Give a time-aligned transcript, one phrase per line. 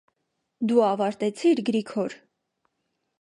[0.69, 2.17] -Դու ավարտեցի՞ր, Գրիգոր: